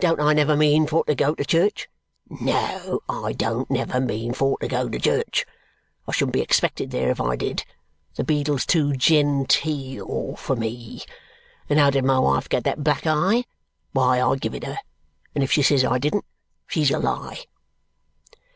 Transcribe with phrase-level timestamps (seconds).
[0.00, 1.88] Don't I never mean for to go to church?
[2.28, 5.46] No, I don't never mean for to go to church.
[6.08, 7.64] I shouldn't be expected there, if I did;
[8.16, 11.02] the beadle's too gen teel for me.
[11.70, 13.44] And how did my wife get that black eye?
[13.92, 14.78] Why, I give it her;
[15.32, 16.24] and if she says I didn't,
[16.66, 17.38] she's a lie!"